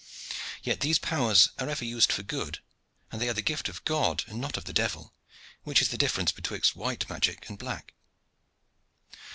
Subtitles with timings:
[0.63, 2.57] Yet these powers are ever used for good,
[3.11, 5.13] and they are the gift of God and not of the devil,
[5.61, 7.93] which is the difference betwixt white magic and black."